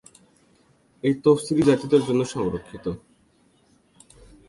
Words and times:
এই 1.03 1.13
তফসিলী 1.23 1.63
জাতিদের 1.69 2.01
জন্য 2.07 2.21
সংরক্ষিত। 2.25 2.85